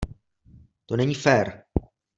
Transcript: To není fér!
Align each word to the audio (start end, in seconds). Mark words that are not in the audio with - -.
To 0.85 0.95
není 0.95 1.13
fér! 1.15 1.63